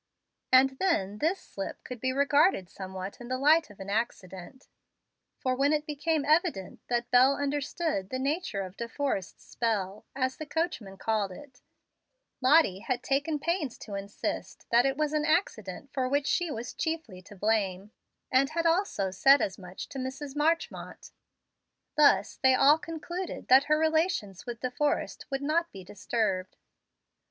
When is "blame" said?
17.35-17.91